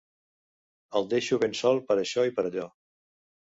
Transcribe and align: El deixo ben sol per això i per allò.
El 1.01 1.05
deixo 1.11 1.39
ben 1.45 1.55
sol 1.61 1.85
per 1.91 2.01
això 2.07 2.27
i 2.33 2.37
per 2.41 2.49
allò. 2.51 2.69